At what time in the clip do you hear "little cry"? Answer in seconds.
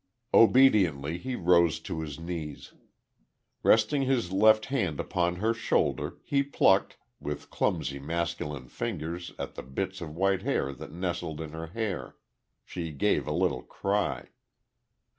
13.31-14.29